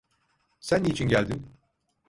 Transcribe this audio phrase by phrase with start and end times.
[0.59, 1.45] Sen niçin geldin?